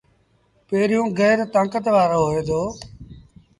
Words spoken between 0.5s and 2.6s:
پيريوݩ گير تآݩڪت وآرو هوئي